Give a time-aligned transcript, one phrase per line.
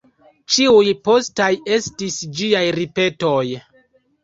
[0.53, 3.37] Ĉiuj postaj estis ĝiaj ripetoj.